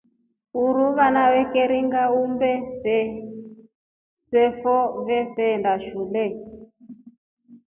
[0.61, 2.49] Uruu vaana vikiringa uumbe
[4.31, 4.75] sefo
[5.11, 6.25] veshinda shule.